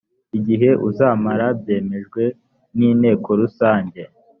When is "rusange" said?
3.41-4.01